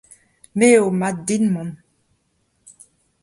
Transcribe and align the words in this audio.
Me 0.57 0.65
eo 0.77 0.87
mat 0.99 1.15
din 1.27 1.43
mont. 1.53 1.73